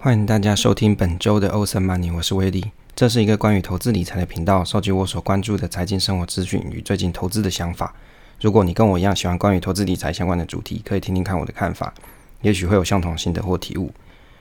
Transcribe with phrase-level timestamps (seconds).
[0.00, 2.70] 欢迎大家收听本周的 Awesome Money，我是威利。
[2.94, 7.92] 这是一个关于投资理财的频道，收集我所关注的财经生活资讯与最近投资的想法。
[8.40, 11.92] 如果你跟我一样喜欢关于投资理财相关的主题，可以听听看我的看法，
[12.42, 13.90] 也许会有相同心得或体悟。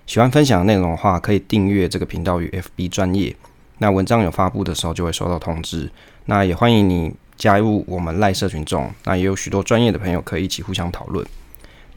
[0.05, 3.35] 喜欢分享内容的话，可以订阅这个频道与 FB 专业。
[3.79, 5.91] 那文章有发布的时候就会收到通知。
[6.25, 11.25] 那也欢迎你加入我们赖社群中，那也有许多专业的朋友可以一起互相讨论。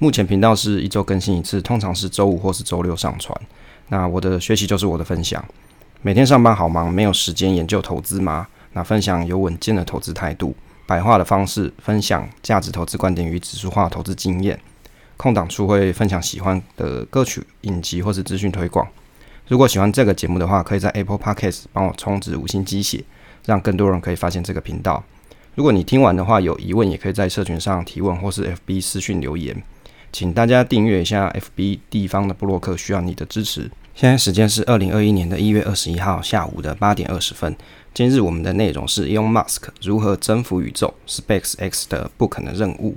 [0.03, 3.39] 目前频道是一周更新一次，通常是周五或是周六上传。
[3.89, 5.45] 那我的学习就是我的分享。
[6.01, 8.47] 每天上班好忙，没有时间研究投资吗？
[8.73, 14.59] 那分享有稳健的投资态度，白话的方式分享价值投资观点与指数化投资经验。
[15.19, 18.89] 空档处会分享喜欢的歌曲、影集或是资讯推广。
[19.49, 23.05] 如果喜欢这个节目的话，可以在 Apple Podcast 帮我充值五星鸡血，
[23.45, 25.05] 让更多人可以发现这个频道。
[25.57, 29.63] 如果你听完的话有疑问，也可以在社群上提问或是 FB 私讯留言。
[30.13, 33.71] 请大家订阅一下 FB 地方的布洛克，需要你的支持。
[33.95, 37.55] 现在时间是二零二一年的一月二十一号下午的八点二十分。
[37.93, 42.97] 今日我们的内容是 Elon Musk 如何征服宇宙，SpaceX 的不可能任务。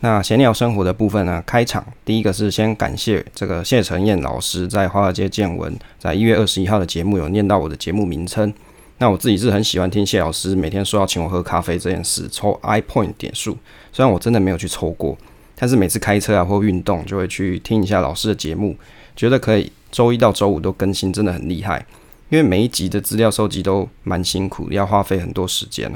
[0.00, 1.42] 那闲聊生活的部分呢？
[1.44, 8.52] 开场第一个是先感谢这个谢承彦老师在华尔街见闻在一月二十一号的节目有念到我的节目名称。
[8.98, 13.56] 那我自己是很喜欢听谢老师每天说要请我喝咖啡这件事，抽 iPoint 点数。
[13.92, 15.16] 虽然我真的没有去抽过。
[15.60, 18.74] 但是每次开车啊或运动，就会去听一下老师的节目，
[19.14, 21.84] 觉得可以周一到周五都更新，真的很厉害。
[22.30, 25.92] 因为每一集的资料收集都蛮辛苦，要花费很多时间。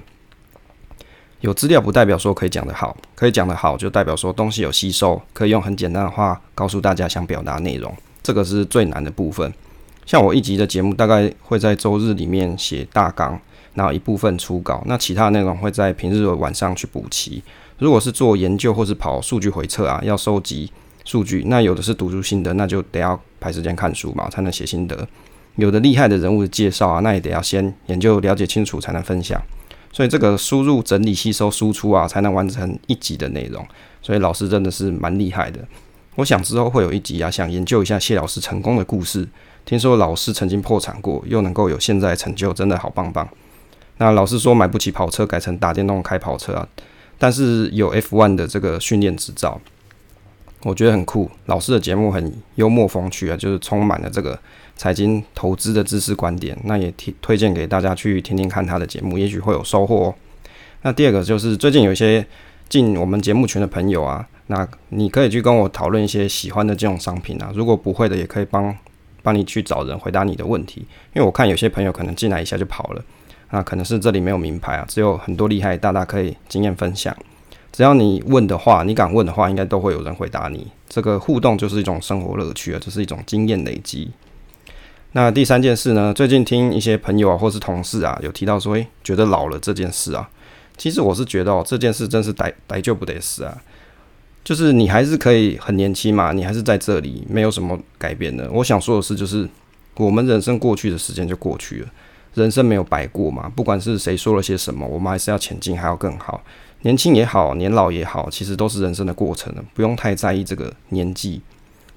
[1.40, 7.90] 有资料不代表说可以讲得好，可以讲得好就代表说东西有吸收，可以用很简单的话告诉大家想表达内容，
[8.22, 9.50] 这个是最难的部分。
[10.04, 13.40] 像我一集的节目，大概会在周日里面写大纲，
[13.72, 17.42] 然后一部分初稿，那其他内容会在平日的晚上去补齐。
[17.78, 20.70] 如果是做研究或是跑数据回测啊，要收集
[21.04, 25.06] 数据，那有的是读书心得，那就得要排时间看书嘛，才能写心得。
[25.56, 29.40] 有的厉害的人物的介绍啊，那也得要先研究了解清楚才能分享。
[29.92, 33.64] 所以这个输入、整理、吸收、输出啊，才能完成一集的内容。
[34.02, 35.60] 所以老师真的是蛮厉害的。
[36.16, 39.28] 我想之后会有一集啊，想研究一下谢老师成功的故事。
[39.64, 43.28] 听说老师曾经破产过，又能够有现在成就，真的好棒棒。
[43.98, 46.68] 那老师说买不起跑车，改成打电动开跑车啊。
[47.18, 49.60] 但是有 F1 的这个训练执照，
[50.62, 51.30] 我觉得很酷。
[51.46, 54.38] 老师的节目很幽默风趣啊，就是充满了这个
[54.76, 56.58] 财经投资的知识观点。
[56.64, 60.14] 那也提推荐给大家去听听看他的节目，也许会有收获哦。
[60.82, 62.26] 那第二个就是最近有一些
[62.68, 67.52] 进我们节目群的朋友啊，那你可以去跟我讨论一些喜欢的这种商品啊。
[67.54, 68.76] 如果不会的，也可以帮
[69.22, 70.82] 帮你去找人回答你的问题。
[71.14, 73.02] 因为我看有些朋友可能进来一下就跑了。
[73.54, 77.16] 那可能是这里没有名牌啊，只有很多厉害大大可以经验分享。
[77.70, 80.66] 只要你问的话，你敢问的话，应该都会有人回答你。
[80.88, 84.10] 这个互动就是一种生活乐趣啊，这是一种经验累积。
[85.12, 86.12] 那第三件事呢？
[86.12, 90.28] 最近听一些朋友啊，或是同事啊，有提到说，诶，觉得老了这件事啊。
[90.76, 93.56] 其实我是觉得哦，这件事真是逮逮就不得死啊。
[94.42, 98.50] 就是你还是可以很年轻嘛，你还是在这里，没有什么改变的。
[98.50, 99.48] 我想说的是，就是
[99.94, 101.88] 我们人生过去的时间就过去了。
[102.34, 106.42] 人生没有白过嘛，不管是谁说了些什么，我们还是要前进，还要更好。
[106.82, 111.40] 年轻也好，年老也好，其实都是人生的过程了，不用太在意这个年纪。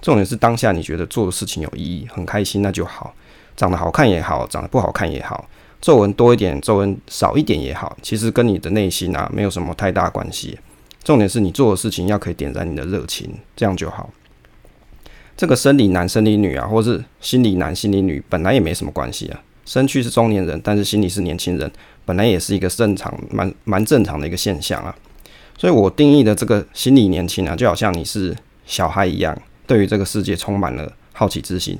[0.01, 3.13] 重点是当下你觉得做的事情有意义，很开心，那就好。
[3.55, 5.49] 长得好看也好，长得不好看也好，
[5.81, 10.57] 皱纹多一点，皱纹少一点也好，其实跟你的内心啊没有什么太大关系。
[11.03, 14.09] 重点是你做的事情要可以点燃你的热情，这样就好。
[15.35, 19.41] 这个生理男、生理女啊，或是心理男、心理女，本来也没什么关系啊。
[19.67, 21.69] 身躯是中年人，但是心里是年轻人，
[22.05, 24.95] 本来也是一个正常、蛮蛮正常的一个现象啊。
[25.57, 28.33] 所以我定义的这个心理年轻啊，就好像你是
[28.65, 31.77] 小孩一样，对于这个世界充满了好奇之心，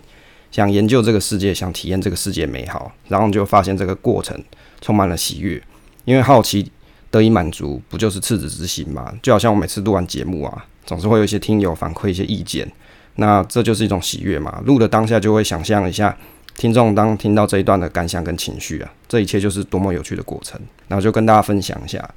[0.51, 4.37] 想研究这个世界，想体验这个世界美好，然后你就发现这个过程
[4.81, 5.63] 充满了喜悦，
[6.03, 6.69] 因为好奇
[7.09, 9.13] 得以满足，不就是赤子之心吗？
[9.23, 12.69] 就好像我每次录完节目啊，总是会有一些听友反馈一些意见，
[13.15, 14.61] 那这就是一种喜悦嘛。
[14.65, 16.17] 录的当下就会想象一下。
[16.57, 20.59] 听众当听到这一段的感想跟情绪啊，这一切就是多么有趣的过程。
[20.87, 22.09] 那我就跟大家分享一下。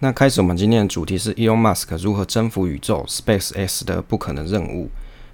[0.00, 4.90] 那开始我们今天的主题是 Elon Musk 如何征服宇宙，SpaceX 的不可能任务。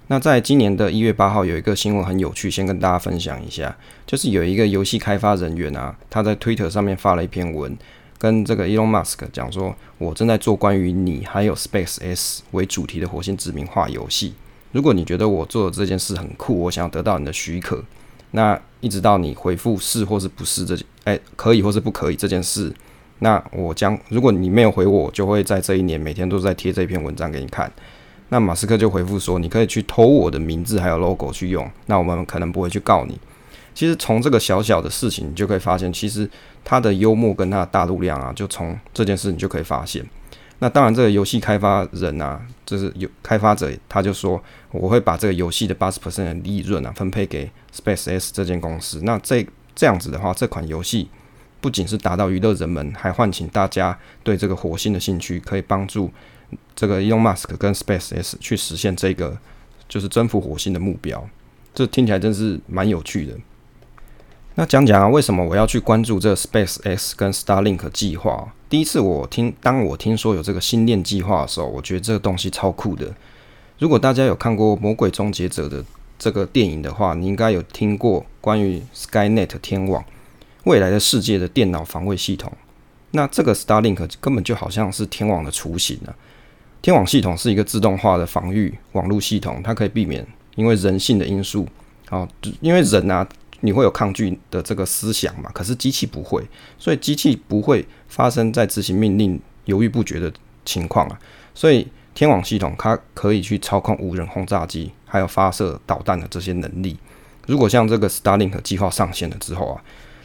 [0.07, 7.77] 那在今年的一月八号有一个新闻很有趣，先跟大家分享一下，就是有一个游戏开发人员啊，他在 Twitter 上面发了一篇文，
[8.17, 14.35] 跟这个 Elon Musk 讲说，我正在做关于你还有 SpaceX 为主题的火星殖民化游戏。
[14.71, 17.83] 如果你觉得我做的这件事很酷，我想要得到你的许可。
[18.31, 22.73] 那一直到你回复是或是不是这件，哎、可以或是不可以这件事，
[23.19, 27.71] 那我将如果你没有回我，就会在这一年每天都在贴这篇文章给你看。
[28.29, 33.17] 那马斯克就回复说：“你可以去偷我的名字还有 logo 去用，那我们可能不会去告你。”
[33.73, 36.29] 其实从这个小小的事情，你就可以发现，其实
[36.65, 40.05] 他的幽默跟他的大度量啊，就从这件事你就可以发现。
[40.59, 49.45] 那当然，这个游戏开发人啊，就是有开发者，他就说：“我会把这个游戏的八十 percent 的利润啊，分配给 SpaceX 这间公司。”那这
[49.75, 51.09] 这样子的话，这款游戏
[51.61, 56.11] 不仅是达到娱乐人们，还唤醒大家对这个火星的兴趣，可以帮助。
[56.75, 59.37] 这个 Elon Musk 跟 SpaceX 去实现这个
[59.89, 61.29] 就是征服火星的目标，
[61.75, 63.33] 这听起来真是蛮有趣的。
[64.59, 68.51] 那讲讲啊，为什么我要去关注这个 SpaceX 跟 Starlink 计划？
[68.67, 73.13] 第一次我听，当我听说有这个星链计划的时候，我觉得这个东西超酷的。
[73.77, 75.85] 如果大家有看过《魔鬼终结者》的
[76.17, 80.03] 这个电影的话，你应该有听过关于 Skynet 天网
[80.63, 82.51] 未来的世界的电脑防卫系统。
[83.11, 86.09] 那这个 Starlink 根本就好像是天网的雏形啊。
[86.81, 90.25] 天网系统是一个自动化的防御网络系统，它可以避免
[90.55, 91.67] 因为人性的因素，
[92.09, 92.27] 啊，
[92.59, 93.27] 因为人啊，
[93.61, 96.43] 你会有抗拒的这个思想嘛，可是机器不会，
[96.77, 100.31] 所以机器不会发生在执行命令犹豫不决的
[100.65, 101.19] 情况啊，
[101.53, 106.97] 所以天网系统它可以去操控无人轰炸机，还有发射导弹的这些能力。
[107.45, 109.81] 如果像这个 Starlink 计划上线了之后啊，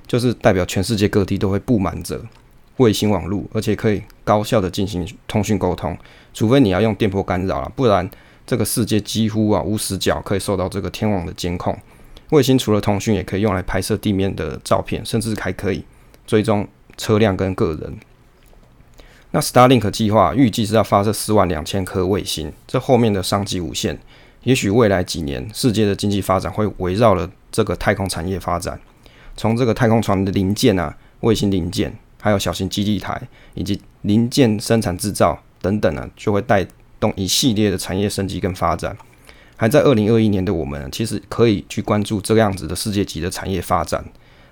[0.07, 2.21] 就是代表全世界各地都会布满着。
[2.79, 5.97] 卫星网络，而且可以高效的进行通讯沟通，
[6.33, 8.11] 除非你要用电波干扰了，不然
[8.47, 11.79] 这个世界几乎啊无死角可以受到这个天网的监控。
[12.33, 15.85] 卫星除了通讯，也可以用来拍摄地面的照片，甚至还可以
[16.27, 17.99] 追踪车辆跟个人。
[19.33, 23.99] 那 Starlink 计划预计是要发射四万两千颗卫星，这后面的商机无限。
[24.45, 28.81] 也许未来几年，世界的经济发展会围绕了这个太空产业发展，
[29.37, 31.95] 从这个太空船的零件啊，卫星零件。
[32.19, 33.21] 还有小型基地台
[33.55, 36.65] 以及零件生产制造等等呢，就会带
[37.01, 38.97] 动一系列的产业升级跟发展。
[39.63, 44.05] 还在二零二一年的我们，其实可以去关注这个样子的世界级的产业发展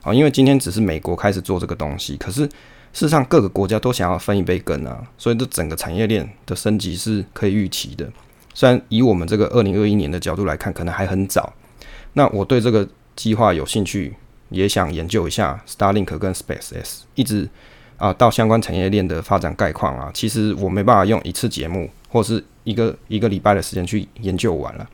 [0.03, 2.51] 啊，因为今天只是美国开始做这个东西，可是事
[2.93, 8.09] 实上各个国家都想要分一杯羹啊，所以这整个产业链的升级是可以预期的。
[8.55, 11.53] 虽然以我们这个二零二一年的角度来看，可能还很早。
[12.12, 14.15] 那我对这个计划有兴趣。
[14.53, 17.49] 也想研究一下 Starlink 跟 SpaceX，一直
[17.97, 24.91] 啊到相关产业链的发展概况啊，其实我没办法用一次节目或是一个一个礼拜的时间去研究完了，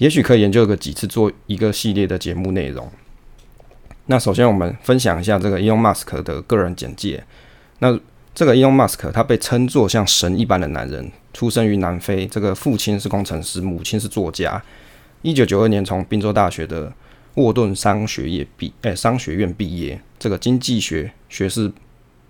[0.00, 2.90] 也许可以研究个几次，做一个系列的节目内容。
[4.06, 7.22] 那首先我们分享一下这个 Elon Musk 的个人简介。
[7.80, 8.00] 那
[8.34, 14.62] 这个 Elon Musk 他被称作像神一般的男人，出生于南非，这个父亲是工程师，母亲是作家。
[15.20, 16.90] 一九九二年从宾州大学的
[17.34, 21.70] 沃顿商学业毕，诶、商学院毕业，这个经济学学士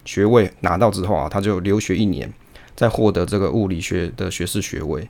[0.05, 2.33] 学位拿到之后啊，他就留学一年，
[2.75, 5.09] 再获得这个物理学的学士学位。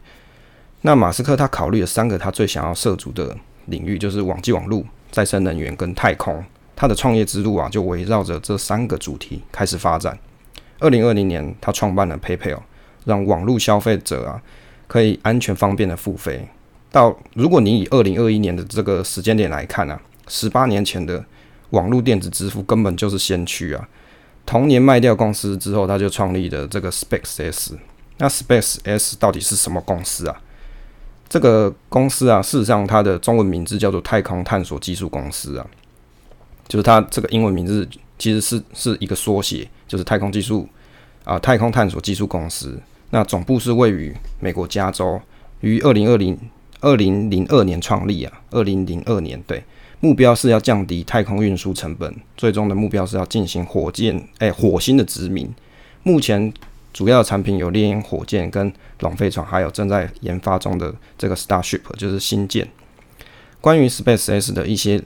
[0.83, 3.37] 那马斯克他考虑了三个他最想要涉足的
[3.67, 6.43] 领域，就是网际网络、再生能源跟太空。
[6.75, 10.19] 他的创业之路啊，就围绕着这三个主题开始发展。
[10.79, 12.61] 二零二零年，他创办了 PayPal，
[13.05, 14.41] 让网络消费者啊
[14.87, 16.49] 可以安全方便的付费。
[16.91, 21.23] 到如果你以二零二一年的这个时间点来看啊，十八年前的
[21.71, 23.87] 网络电子支付根本就是先驱啊。
[24.47, 27.75] 同年卖掉公司之后，他就创立了这个 SpaceX。
[28.17, 30.41] 那 SpaceX 到底是什么公司啊？
[31.31, 35.67] 这个公司啊，事实上它的中文名字叫做太空探索技术公司啊，
[36.69, 40.69] 就是它这个英文名字其实是是一个缩写，就是太空技术
[41.25, 42.79] 啊，太空探索技术公司。
[43.09, 45.19] 那总部是位于美国加州，
[45.63, 46.39] 于二零二零。
[46.83, 49.63] 二零零二年创立啊，二零零二年对，
[50.01, 55.47] 目标是要降低太空运输成本，最终的目标是要进行火箭哎、火星的殖民。
[56.05, 56.51] 目前
[56.93, 62.69] 主要产品有猎鹰火箭跟龙飞船，还有正在研发中的这个 Starship 就是星舰。
[63.61, 65.03] 关于 SpaceX 的一些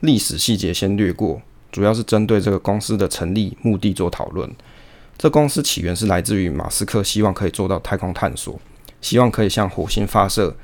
[0.00, 1.40] 历史细节先略过，
[1.72, 4.50] 主要是针对这个公司的成立目的做讨论。
[5.16, 8.60] 这公司起源是来自于马斯克希望可以做到太空探索，
[9.00, 10.54] 希望可以向火星发射。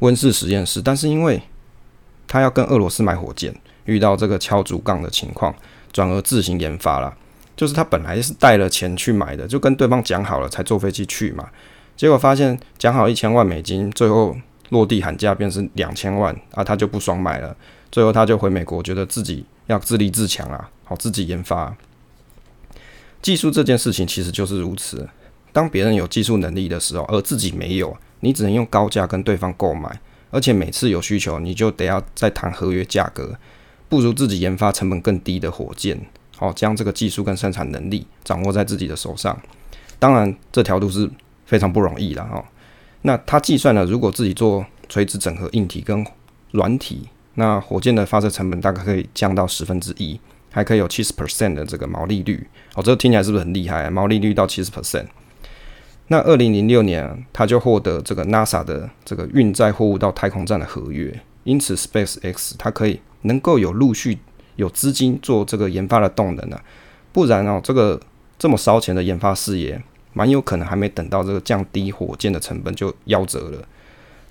[0.00, 1.42] 温室实验室，但是因为
[2.28, 5.54] 他要跟俄罗斯买火箭，遇到这个敲竹杠的情况，
[5.90, 7.16] 转而自行研发了。
[7.56, 11.48] 就是他本来是带了钱去买的，就跟对方讲好了才坐飞机去嘛。
[11.96, 14.36] 结果发现讲好一千万美金，最后
[14.68, 17.56] 落地喊价变成两千万啊，他就不爽买了。
[17.90, 21.74] 最后他就回美国，觉得自己要自立自强啊，好自己研发。
[23.22, 25.08] 技术这件事情其实就是如此，
[25.52, 27.96] 当别人有技术能力的时候，而自己没有。
[28.20, 33.38] 你只能用高价跟对方购买，而且每次有需求你就得要再谈合约价格，
[33.88, 36.00] 不如自己研发成本更低的火箭，
[36.36, 39.36] 好将这个技术跟生产能力掌握在自己的手上。
[39.98, 41.10] 当然，这条路是
[41.46, 42.44] 非常不容易的哈。
[43.02, 46.06] 那他计算了，如果自己做垂直整合硬体跟
[46.52, 50.18] 软体，那火箭的发射成本大概可以降到十分之一，
[50.50, 52.46] 还可以有七十 percent 的这个毛利率。
[52.74, 53.88] 哦，这听起来是不是很厉害？
[53.88, 55.06] 毛利率到七十 percent。
[56.08, 64.18] 那二零零六年，他就获得这个 NASA 的这个运载货物到太空站的合约，因此 SpaceX 它可以能够有陆续
[64.56, 66.62] 有资金做这个研发的动能呢、啊。
[67.12, 67.98] 不然哦，这个
[68.38, 69.82] 这么烧钱的研发事业，
[70.12, 73.58] 蛮有可能还没等到这个降低火箭的成本就夭折了。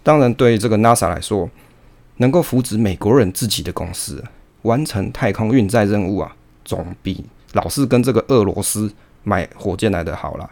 [0.03, 1.49] 当然，对于这个 NASA 来说，
[2.17, 4.23] 能够扶植美国人自己的公司
[4.61, 10.47] 完成太空运载任务啊，总比老是跟这个俄罗斯买火箭来的好啦。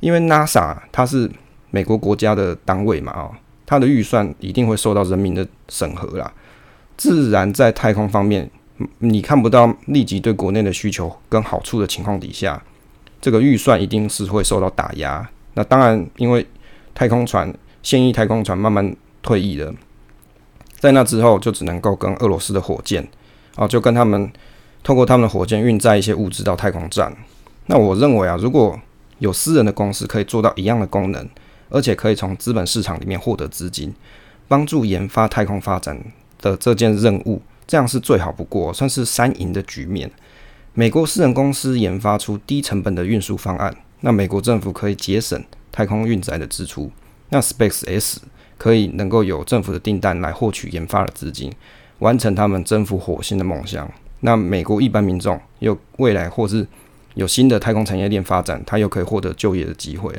[0.00, 1.30] 因为 NASA 它是
[1.70, 3.32] 美国国家的单位嘛，哦，
[3.64, 6.30] 它的预算一定会受到人民的审核啦。
[6.98, 8.50] 自然在太空方面。
[8.98, 12.62] 你看不到立即对国内的需求跟好处的情况底下，
[13.20, 15.28] 这个预算一定是会受到打压。
[15.54, 16.46] 那当然，因为
[16.94, 19.72] 太空船现役太空船慢慢退役了，
[20.78, 23.06] 在那之后就只能够跟俄罗斯的火箭
[23.54, 24.30] 啊，就跟他们
[24.82, 27.14] 透过他们的火箭运载一些物资到太空站。
[27.66, 28.78] 那我认为啊，如果
[29.18, 31.28] 有私人的公司可以做到一样的功能，
[31.68, 33.94] 而且可以从资本市场里面获得资金，
[34.48, 35.98] 帮助研发太空发展
[36.40, 37.40] 的这件任务。
[37.72, 40.10] 这样是最好不过，算是三赢的局面。
[40.74, 46.92] 美国私人公司研发出低成本的运输方案，那美国政府可以节省太空运载的支出。
[47.30, 48.16] 那 SpaceX
[48.58, 51.50] 可以能够有政府的订单来获取研发的资金，
[52.00, 53.90] 完成他们征服火星的梦想。
[54.20, 56.66] 那美国一般民众有未来或是
[57.14, 60.14] 有新的太空产业链发展，他又可以获得就业的机会。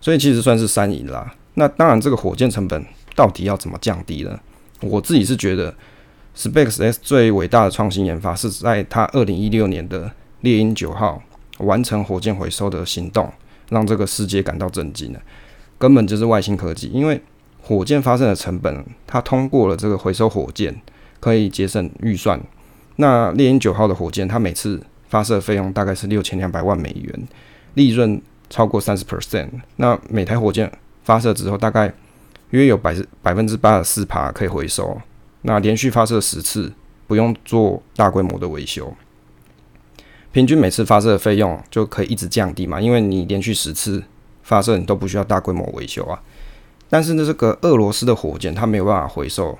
[0.00, 1.34] 所以其实算是三赢啦。
[1.54, 4.38] 那当然，这个火箭成本到底要怎么降低呢？
[4.78, 5.74] 我自己是觉得。
[6.36, 10.10] SpaceX 最伟大的创新研发是在它二零一六年的
[10.40, 11.22] 猎鹰九号
[11.58, 13.30] 完成火箭回收的行动，
[13.68, 15.20] 让这个世界感到震惊了。
[15.78, 17.20] 根本就是外星科技，因为
[17.60, 20.74] 火箭发射的成本，它通过了这个回收火箭，
[21.20, 22.40] 可以节省预算。
[22.96, 27.28] 那猎鹰九号的火箭，它每次发射费用大概是六千两百万美元，
[27.74, 29.48] 利润超过三十 percent。
[29.76, 30.70] 那每台火箭
[31.04, 31.92] 发射之后，大概
[32.50, 35.00] 约有百百分之八十四趴可以回收。
[35.42, 36.72] 那连续发射十次，
[37.06, 38.94] 不用做大规模的维修，
[40.32, 42.80] 平均每次发射的费用就可以一直降低嘛？
[42.80, 44.02] 因为你连续十次
[44.42, 46.22] 发射，你都不需要大规模维修啊。
[46.88, 49.58] 但是呢，这个俄罗斯的火箭它没有办法回收，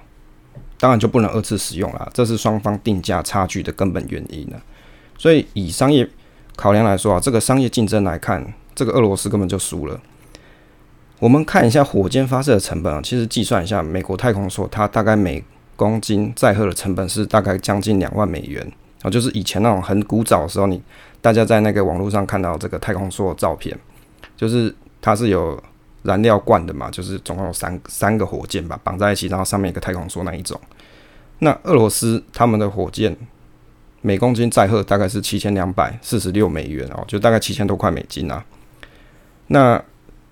[0.79, 4.61] 当然就不能二次使用了，这是双方定价差距的根本原因呢。
[5.19, 6.09] 所以以商业
[6.57, 10.01] 考量来说啊，这个商业竞争来看，这个俄罗斯根本就输了。
[11.19, 15.43] 我们看一下火箭发射的成本啊，其实计算一下，美国太空梭它大概每
[15.83, 18.65] 公斤载荷的成本是大概将近两万美元
[19.03, 20.81] 啊，就是以前那种很古早的时候，你
[21.21, 23.77] 大家在那个网络上看到这个太空梭的照片，
[24.37, 25.61] 就是它是有
[26.03, 30.61] 燃料罐的嘛，就是总共有三三个火箭吧绑在一起，然后上面一个太空梭那一种。
[31.41, 33.17] 那俄罗斯他们的火箭
[34.01, 38.45] 每公斤载荷大概是七千两百四十六美元哦，就大概七千多块美金啊。
[39.49, 39.83] 那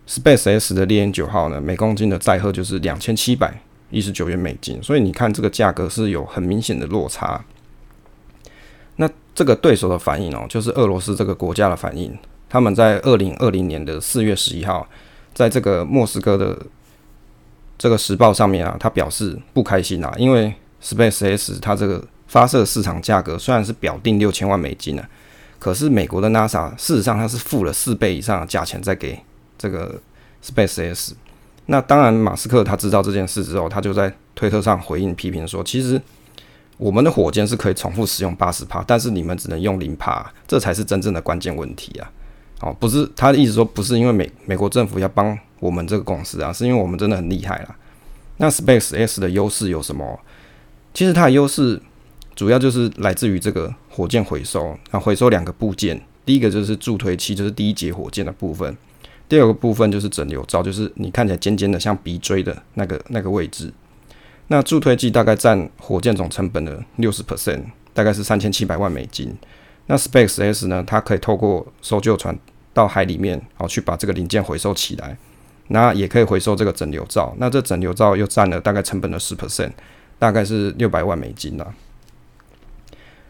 [0.07, 3.61] SpaceX 的猎鹰九号呢，每公斤的载荷就是两千七百。
[3.91, 7.45] 一十九元美金，所以你看这个价格是有很明显的落差。
[8.97, 12.17] 那这个对手的反应哦，就是俄罗斯这个国家的反应。
[12.49, 14.89] 他们在二零二零年的四月十一号，
[15.33, 16.59] 在这个莫斯科的
[17.79, 25.05] 这个时报上面啊，他表示不开心啊，因为 SpaceX 它这个发射市场价格虽然是表定六千万美金呢，
[25.59, 29.19] 可是美国的 NASA 事实上它是付了四倍以上的价钱在给
[29.57, 30.01] 这个
[30.45, 31.13] SpaceX。
[31.67, 36.01] 那当然，马斯克他知道这件事之后，他就在推特上回应批评说：“其实
[36.79, 42.11] 我们的火箭是可以重复使用八十趴，但是你们只能用零趴，这才是真正的关键问题啊！
[42.63, 47.77] 哦，不是他的意思说，不是因为美美国政府要帮我们这个公司啊，是因为我们真的很厉害啦。
[48.39, 50.19] 那 SpaceX 的优势有什么？
[50.93, 51.81] 其实它的优势
[52.35, 58.77] 主要就是来自于这个火箭回收，那回收两个部件，第一个就是助推器，就是第一节火箭的部分。”
[59.31, 63.73] 第二个部分就是整流罩，就是你看起来尖尖的像鼻锥的那个那个位置。
[64.49, 67.63] 那助推剂大概占火箭总成本的六十 percent，
[67.95, 69.33] 大概是三千七百万美金。
[69.87, 72.37] 那 SpaceX 呢，它可以透过搜救船
[72.75, 75.17] 到海里面，好去把这个零件回收起来。
[75.69, 79.71] 那也可以回收这个整流罩，那这整流罩又占了大概成本的十 percent，
[80.19, 81.73] 大概是六百万美金啦。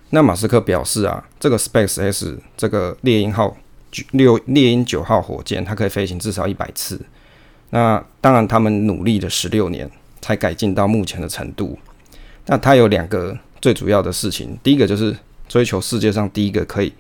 [0.08, 3.54] 那马斯克表示啊，这个 SpaceX 这个猎鹰号。
[4.12, 7.00] 六猎鹰九号火箭，它可以飞行至少一百次。
[7.70, 11.78] 那当然，他们努力了十六年才改进到目前的程度。
[12.46, 15.16] 那它有两个最主要的事情，第一个就是
[15.48, 16.92] 追求世界上第一个可以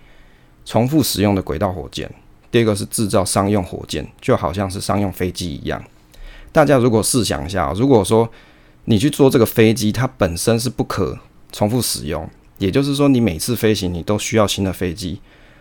[0.64, 2.06] 重复使用的轨道火箭；
[2.50, 5.82] 第二个是制造商用火箭，就好像是商用飞机一样。
[6.52, 8.28] 大家如果试想一下，如果说
[8.84, 11.18] 你去坐这个飞机，它本身是不可
[11.52, 12.28] 重复使用，
[12.58, 15.20] 也就是说，你每次飞行你都需要新的飞机，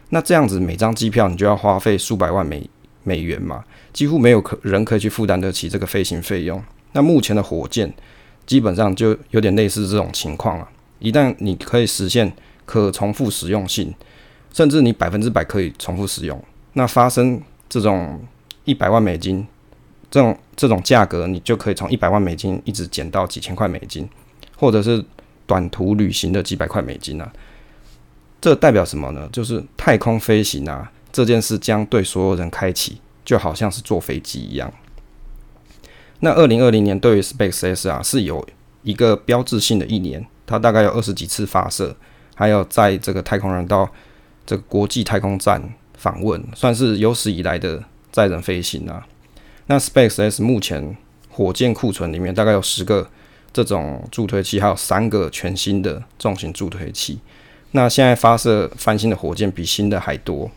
[0.09, 2.69] 那这样子每张机票你就要花费数百万美
[3.03, 3.63] 美元嘛，
[3.93, 6.61] 几乎没有可人可以去负担得起这个飞行费用。
[6.93, 7.93] 那目前的火箭
[8.45, 10.67] 基本上就有点类似这种情况了。
[10.99, 12.31] 一旦你可以实现
[12.65, 13.93] 可重复使用性，
[14.53, 18.19] 甚至你百分之百可以重复使用，那发生这种
[18.65, 19.47] 一百万美金。
[20.11, 24.09] 这种这种价格，你就可以从一百万美金一直减到几千块美金，
[24.57, 25.05] 或者是
[25.45, 27.31] 短途旅行的几百块美金啊。
[28.41, 29.27] 这代表什么呢？
[29.31, 34.71] 就是太空飞行啊，这件事将对所有人开启，就好像是坐飞机一样。
[36.21, 38.47] 那二零二零年对于 SpaceX 啊是有
[38.83, 41.95] 一个标志性的一年，它大概有二十几次发射，
[42.35, 43.89] 还有在这个太空人到
[44.45, 45.61] 这个国际太空站
[45.97, 49.05] 访问，算是有史以来的载人飞行啊。
[49.67, 50.97] 那 SpaceX 目前
[51.29, 53.09] 火箭库存里面大概有十个
[53.51, 57.19] 这种助推器，还有三个全新的重型助推器。
[57.71, 60.49] 那现在发射翻新的火箭比新的还多。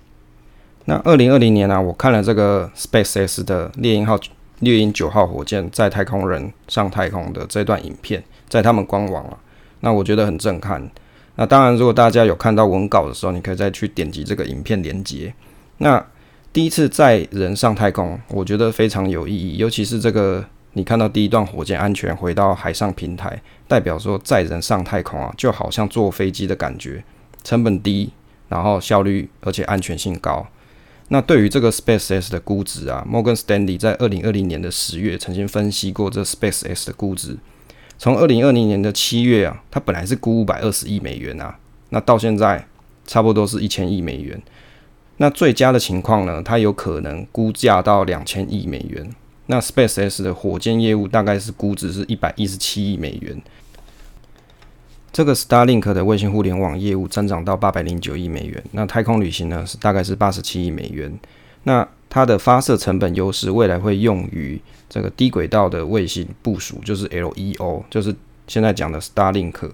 [0.86, 4.18] 那二零二零年呢、我看了这个 SpaceX 的猎鹰号、
[4.60, 9.38] 猎鹰九号火箭载太空人上太空的这段影片，在他们官网啊，
[9.80, 10.90] 那我觉得很震撼。
[11.36, 15.32] 那当然，如果大家有看到文稿的时候，你可以再去点击这个影片连接。
[15.78, 16.04] 那
[16.52, 19.56] 第一次载人上太空，我觉得非常有意义。
[19.56, 27.04] 尤其是这个，你看到第一段火箭安全回到海上平台，代表说载人上太空啊，就好像坐飞机的感觉，
[27.44, 28.10] 成本低，
[28.48, 30.46] 然后效率而且安全性高。
[31.08, 37.36] 那对于这个 SpaceX 的估值啊，Morgan Stanley 在二零二零年的十月曾经分析过这 SpaceX 的估值，
[37.98, 41.58] 从二零二零年的七月啊，它本来是估五百二十亿美元啊，
[41.90, 42.66] 那到现在
[43.06, 44.40] 差不多是一千亿美元。
[45.18, 49.10] 那最佳的情况呢，它有可能估价到两千亿美元。
[49.46, 53.40] 那 SpaceX 的火箭业务大概是估值是一百一十七亿美元。
[55.12, 58.62] 这个 Starlink 的卫星互联网业务增长到八百零九亿美元。
[58.72, 61.12] 那太空旅行呢，是大概是八十七亿美元。
[61.64, 68.14] 那它的发射成本优势，未来会用于这个低轨道的卫星部署，就是 LEO，就是
[68.46, 69.70] 现在讲的 Starlink。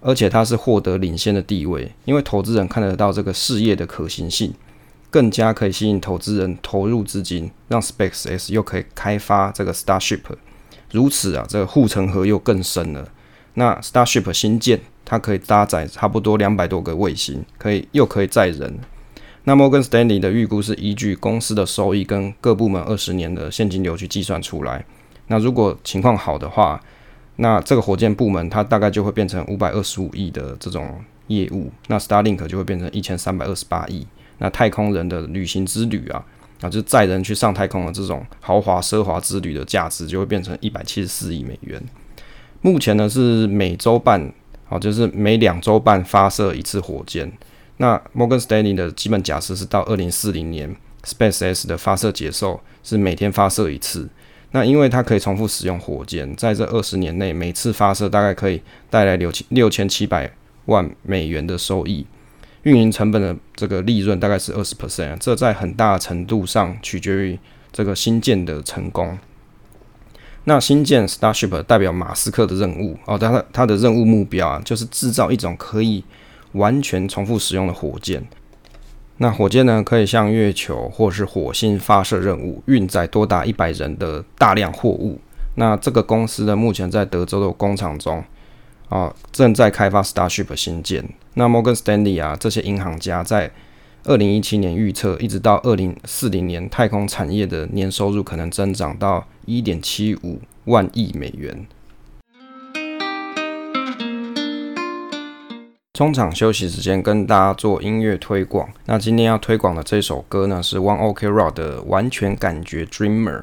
[0.00, 4.54] 而且它是获得领先的地位，因为投资人看得到这个事业的可行性。
[5.10, 10.20] 更加可以吸引投资人投入资金，让 SpaceX 又可以开发这个 Starship，
[10.90, 13.08] 如此啊，这个护城河又更深了。
[13.54, 18.78] 那 Starship 新建，它可以搭载差不多两百多个卫星，可以又可以载人。
[19.44, 24.84] 那 Morgan Stanley 的预估是依据公司的收益跟各部门二十年的现金流去计算出来。
[25.28, 26.78] 那如果情况好的话，
[27.36, 34.06] 那这个火箭部门它大概就会变成五百二十五亿的这种业务，那 Starlink 就会变成一千三百二十八亿。
[34.38, 36.24] 那太空人的旅行之旅啊，
[36.60, 41.82] 啊，就载人去上太空的这种豪华奢华之旅的价值就会变成一百七十四亿美元。
[42.60, 44.32] 目前呢是每周半，
[44.68, 47.30] 啊，就是每两周半发射一次火箭。
[47.78, 50.74] 那 Morgan Stanley 的基本假设是到二零四零年
[51.04, 54.08] ，SpaceX 的发射结束是每天发射一次。
[54.50, 60.28] 那因为它可以重复使用火箭，在这二十年内每次发射大概可以带来六千六千七百
[60.64, 62.06] 万美元的收益。
[62.64, 67.38] 运营成本的这个利润大概是二十 percent，这在很大程度上取决于
[67.72, 69.18] 这个新建的成功。
[70.44, 76.02] 那新建 Starship 代表马斯克的任务哦，他的他的任务目标啊，就是制造一种可以
[76.52, 78.26] 完全重复使用的火箭。
[79.18, 85.20] 那火箭呢，可以向月球或是火星发射任务，运载多达一百人的大量货物。
[85.56, 88.24] 那这个公司呢，目前在德州的工厂中。
[88.88, 91.04] 啊，正在开发 Starship 新建。
[91.34, 93.50] 那 Morgan Stanley 啊，这些银行家在
[94.04, 101.66] 二零一七年预测，一直到二零四零年，太空产业的年收入可能增长到一点七五万亿美元。
[105.92, 108.68] 中场休息时间，跟大家做音乐推广。
[108.86, 113.38] 那今天要推广的这首歌呢，是 One Ok Rock 的《完全感觉 Dreamer》。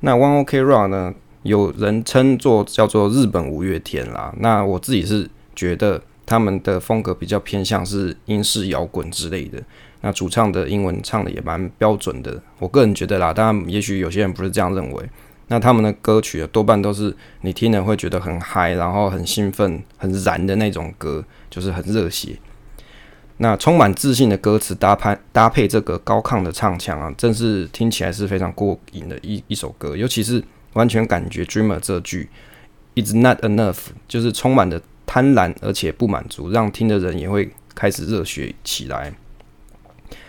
[0.00, 1.14] 那 One Ok Rock 呢？
[1.44, 9.62] 有人称作叫做日本五月天啦，那我自己是觉得他们的风格比较偏向是英式摇滚之类的。
[10.00, 15.10] 那主唱的英文唱的也蛮标准的，我个人觉得啦，当然也许有些人不是这样认为。
[15.48, 22.38] 那他们的歌曲多半都是你听了会觉得很嗨，然后很兴奋、很燃的那种歌，就是很热血。
[23.36, 30.42] 那充满自信的歌词搭配搭配这个高亢的唱腔啊，真是听起来是非常过瘾的一一首歌，尤其是。
[30.74, 32.28] 完全感觉 Dreamer 这句
[32.94, 39.12] ，is not enough，就是充满着贪婪而且不满足，让听的人也会开始热血起来。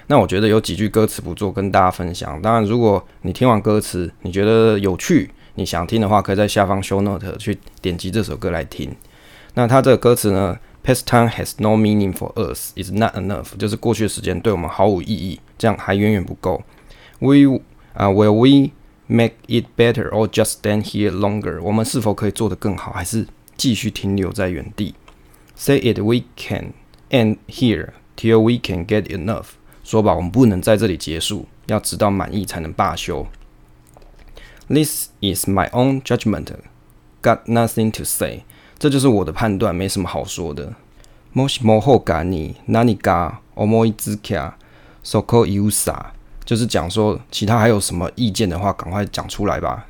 [0.08, 2.42] 那我觉得有几句歌词不做跟大家分享。
[2.42, 8.96] 当然，如果你听完歌词，你觉得有趣，你想听的话，可以在下方 show note 去点击这首歌来听。
[9.56, 16.62] 那它这个歌词呢？Past time has no meaning for us, is not enough，就是过去的时间对我们毫无意义，这样还远远不够。
[17.18, 17.60] We
[17.96, 18.72] 啊、uh,，Will we
[19.07, 21.61] make it better or just stand here longer？
[21.63, 24.95] 我们是否可以做得更好，还是继续停留在原地？
[25.57, 26.73] Say it, we can
[27.11, 29.47] end here till we can get enough。
[29.85, 33.27] 说吧，我们不能在这里结束，要直到满意才能罢休。
[34.69, 36.47] This is my own judgment,
[37.23, 38.45] got nothing to say。
[38.79, 40.75] 这就是我的判断，没什么好说的。
[41.35, 44.55] もしもほかに何か思いつきゃ
[45.03, 46.13] そこ言うさ，
[46.45, 49.87] 就是讲说其他还有什么意见的话，赶快讲出来吧。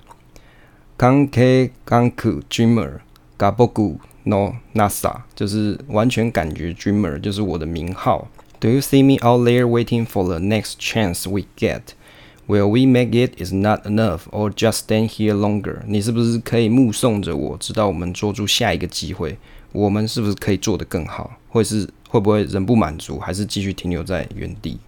[0.99, 3.01] 関系がなく Dreamer
[3.39, 8.29] が仆の名さ，就是完全感觉 Dreamer 就是我的名号。
[8.61, 11.95] Do you see me out there waiting for the next chance we get?
[12.47, 15.79] Will we make it is not enough, or just stand here longer?
[15.87, 19.39] 你是不是可以目送着我，直到我们捉住下一个机会？
[19.73, 21.31] 我们是不是可以做得更好？
[21.49, 24.79] 或是会不会仍不满足，还是继续停留在原地？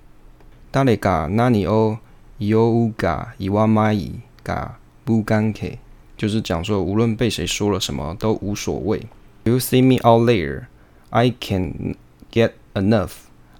[0.72, 1.98] 谁が何を
[2.38, 4.72] 言おうが言わないが
[5.06, 5.78] 无关系，
[6.16, 9.00] 就是讲说，无论被谁说了什么都无所谓。
[9.44, 10.64] Do you see me out there?
[11.10, 11.96] I can
[12.32, 13.12] get enough.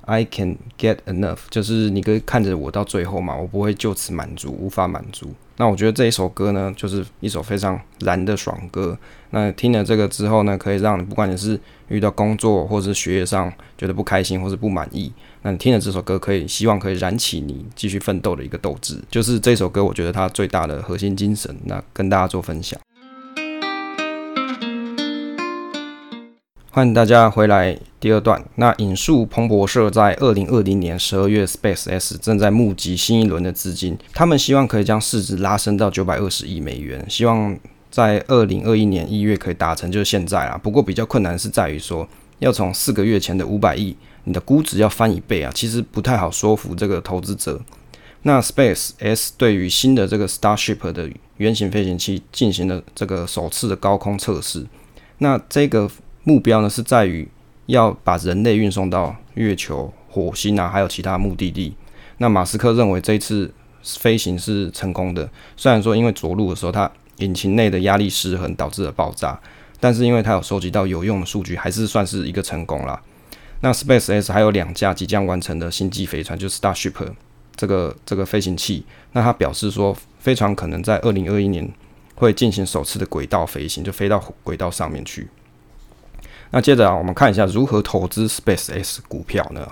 [0.04, 5.32] I can get enough，就是你可以看着我到最后嘛，我不会就此满足，无法满足。
[5.58, 8.98] 那我觉得这一首歌呢，就是一首非常燃的爽歌。
[9.30, 11.58] 那听了这个之后呢，可以让你不管你是
[11.88, 15.12] 遇到工作或者是学业上觉得不开心或是不满意，
[15.47, 19.01] 那你听了这首歌，可以希望可以燃起你继续奋斗的一个斗志。
[19.09, 22.77] 就是这首歌，我觉得它最大的核心精神，那跟大家做分享。
[26.69, 27.79] 欢迎大家回来。
[27.97, 37.57] 第二段，那引述彭博社在二零二零年十二月，SpaceX 正在募集新一轮的资金，他们希望可以将市值拉升到九百二十亿美元，希望
[37.89, 40.59] 在二零二一年一月可以达成，就是现在啊。
[40.61, 42.05] 不过比较困难是在于说，
[42.39, 43.95] 要从四个月前的五百亿，
[44.27, 47.59] 你的估值要翻一倍啊，其实不太好说服这个投资者。
[48.21, 54.67] 那 SpaceX 对于新的这个 Starship 的原型飞行器进行了这个首次的高空测试，
[55.17, 55.89] 那这个。
[56.23, 57.25] 目标呢是在于
[57.67, 61.73] 要把人类运送到月球、火星啊，还有其他目的地。
[62.17, 63.49] 那马斯克认为这次
[63.81, 69.39] 飞行是成功的，虽然说因为着陆的时候它引擎内的压力失衡导致了爆炸，
[69.79, 73.01] 但是因为它有收集到有用的数据，还是算是一个成功啦。
[73.61, 76.93] 那 SpaceX 还有两架即将完成的星际飞船，就是 Starship
[77.55, 78.85] 这个这个飞行器。
[79.13, 81.67] 那他表示说，飞船可能在二零二一年
[82.15, 85.27] 会进行首次的轨道飞行，就飞到轨道上面去。
[86.51, 89.67] 那接着啊，我们看一下如何投资 SpaceX 股票呢？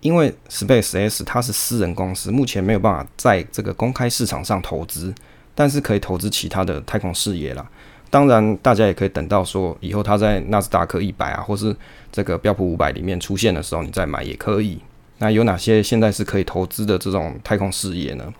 [0.00, 5.14] 因为 SpaceX 它是私人公司，目前没有办法在这个公开市场上投资，
[5.54, 7.66] 但是可以投资其他的太空事业啦。
[8.14, 11.74] 当然，大家也可以等到说以后它在纳斯达克一百啊，或是
[12.12, 14.78] 这个标普五百里面出现的时候，你再买也可以。
[15.18, 18.32] 那有哪些现在是可以投资的这种太空事业呢？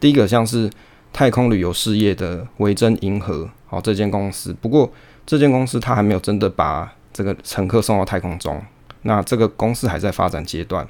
[0.00, 0.68] 第一个像是
[1.12, 4.52] 太空旅游事业的维珍银河，好，这间公司。
[4.60, 4.92] 不过
[5.24, 8.60] 这间公司它还没有真的把这个乘客送到太空中，
[9.02, 10.84] 那这个公司还在发展阶段。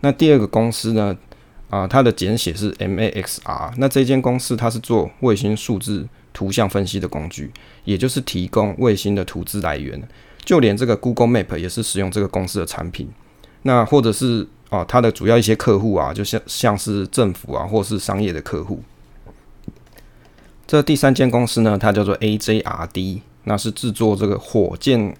[0.00, 1.14] 那第二个公司呢？
[1.68, 3.72] 啊、它的简写是 MAXR。
[3.76, 7.50] 那这间公司它是做卫星数字图像分析的工具，
[7.84, 9.98] 也就是提供卫星的图资来源。
[10.44, 13.08] 就连这个 Google Map 也是使用这个公司的产品。
[13.62, 18.82] 那或者是啊、它的主要一些客户啊，就像像是政府啊，或是商业的客户。
[20.66, 25.16] 这第三间公司呢，它叫做 AJRD，那是制作这个火箭。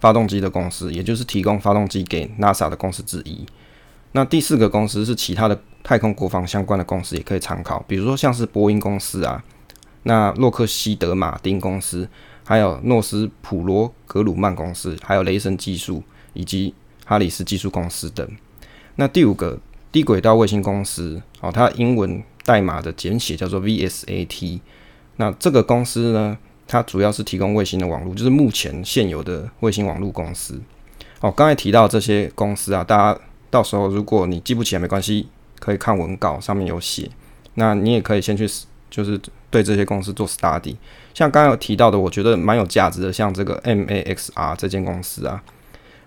[0.00, 3.46] 发动机的公司，也就是提供发动机给 NASA 的公司之一。
[4.10, 9.40] 那第四个公司是其他的太空国防相关的公司，也可以参考，比如说像是波音公司啊，
[10.04, 12.08] 那洛克希德马丁公司，
[12.44, 18.28] 还有诺斯普罗格鲁曼公司，还有雷神技术以及哈里斯技术公司等。
[18.96, 19.58] 那第五个
[19.90, 24.60] 低轨道卫星公司，哦，它英文代码的简写叫做 VSAT。
[25.16, 26.36] 那这个公司呢，
[26.66, 30.60] 它主要是提供卫星的网络，就是目前现有的卫星网络公司。
[31.20, 35.28] 哦，刚才提到这些公司啊，大家到时候如果你记不起来没关系，
[35.60, 37.08] 可以看文稿上面有写。
[37.54, 38.48] 那你也可以先去
[38.90, 39.20] 就是
[39.52, 40.74] 对这些公司做 study。
[41.14, 45.42] 像刚刚有提到的，我觉得蛮有价值的，像这个 MAXR 这间公司啊，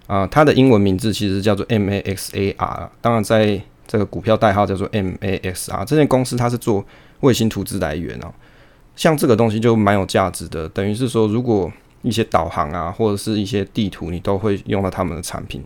[0.08, 5.86] 啊、它的英文名字其实叫做 MAXAR，当然在这个股票代号叫做 MAXR。
[5.86, 6.84] 这间公司它是做
[7.20, 8.34] 卫星图资来源哦。
[8.96, 15.64] 像这个东西就蛮有价值的，等于是说，如果一些导航啊，或者是一些地图，你都会用到他们的产品。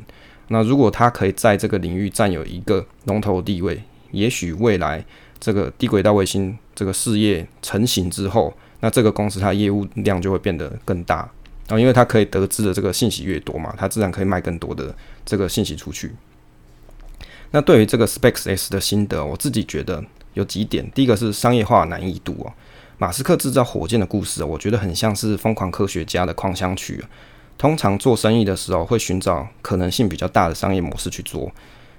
[0.48, 5.06] 那如果它可以在这个领域占有一个龙头地位，也许未来
[5.40, 11.18] 这个低轨道卫星这个事业成型之后，那这个公司它业务量就会变得更大，
[11.68, 14.94] 然后因为它可以得知的这个信息越多嘛，它自然可以卖更多的
[15.26, 16.12] 这个信息出去。
[17.52, 22.54] 那对于这个 SpaceX 的心得，我自己觉得有几点，第一个是商业化难易度哦。
[22.98, 27.04] 马斯克制造火箭的故事，我觉得很像是疯狂科学家的狂想曲。
[27.58, 31.52] 通常做生意的时候，会寻找可能性比较大的商业模式去做，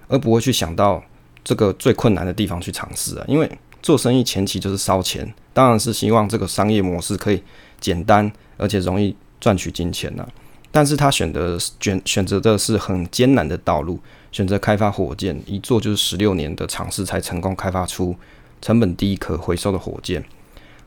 [0.09, 1.03] 而不会去想到
[1.45, 3.25] 这个最困难的地方去尝试啊。
[3.29, 3.51] 因为
[3.83, 7.43] 做生意前期就是烧钱，当然是希望这个商业模式可以
[7.81, 10.27] 简单而且容易赚取金钱呐。
[10.73, 13.99] 但是他选择选选择的是很艰难的道路，
[14.31, 18.15] 选择开发火箭，一做就是十六年的尝试才成功开发出
[18.63, 20.25] 成本低、可回收的火箭。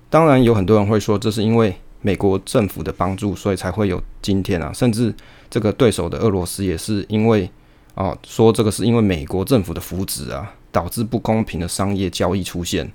[0.09, 4.71] 当然有很多人会说，这是因为美国政府的帮助，所以才会有今天啊。
[4.71, 5.13] 甚至
[5.49, 7.49] 这个对手的俄罗斯也是因为
[7.95, 12.91] 啊，说这个是因为美国政府的扶植啊，导致不公平的商业交易出现。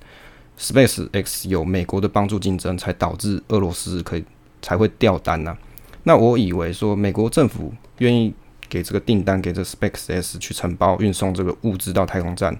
[0.57, 4.25] SpaceX 有美国的帮助竞争，才导致俄罗斯可以
[4.61, 5.57] 才会掉单呐、啊。
[6.03, 8.33] 那我以为说美国政府愿意
[8.67, 12.57] 给这个订单给这 SpaceX 去承包运送这个物资到太空站，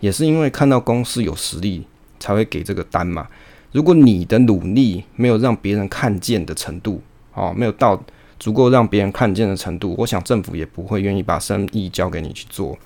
[0.00, 1.86] 也是因为看到公司有实力
[2.18, 3.28] 才会给这个单嘛。
[3.70, 7.00] 如果你的努力没有让别人看见的程度，
[7.34, 8.02] 哦，没有到
[8.38, 12.76] 足够让别人看见的程度，我想政府也不会愿意把生意交给你去做。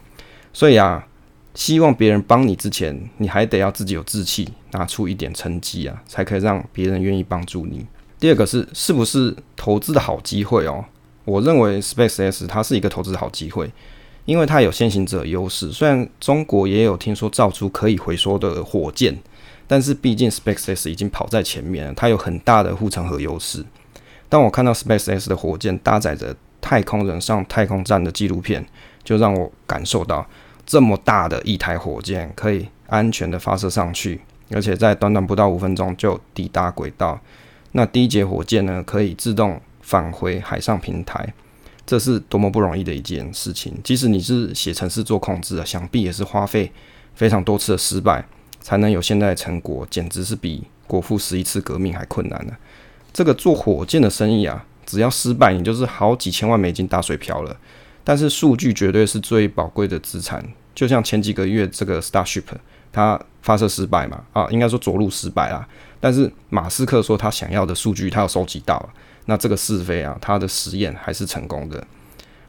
[0.53, 1.07] 所以啊，
[1.55, 7.87] 希望别人帮你之前，你还得要自己有志气，拿出一点成绩啊，才可以让别人愿意帮助你。
[8.19, 10.85] 第二个是是不是投资的好机会哦？
[11.25, 13.71] 我认为 SpaceX 它是一个投资的好机会，
[14.25, 15.73] 因为它有先行者优势。
[15.73, 19.19] 虽然中国也有听说造出可以回收的火箭。
[19.73, 23.65] 但是毕竟 SpaceX 已经跑在前面了，它有很大的护城河优势。
[24.31, 28.65] 当我看到 SpaceX 的火箭搭载着太空人上太空站的纪录片，
[29.05, 30.27] 就让我感受到
[30.65, 34.21] 这么大的一台火箭可以安全的发射上去，
[34.53, 37.21] 而且在短短不到五分钟就抵达轨道。
[37.73, 41.35] 那第一节火箭呢，可以自动返回海上平台，
[41.85, 43.77] 这是多么不容易的一件事情。
[43.85, 46.73] 即使你是写程式做控制啊，想必也是花费
[47.15, 48.25] 非常多次的失败。
[48.63, 52.53] 才能有现在的成果，简直是比国父十一次革命还困难呢。
[53.13, 57.57] 这个做火箭的生意啊，只要失败，你就是好几千万美金打水漂了。
[58.03, 60.45] 但是数据绝对是最宝贵的资产。
[60.75, 62.45] 就像前几个月这个 Starship，
[62.91, 65.67] 它发射失败嘛，啊，应该说着陆失败啦。
[66.01, 68.89] 但是马斯克说他想要的数据他要收集到了，
[69.27, 71.85] 那这个试飞啊，他的实验还是成功的。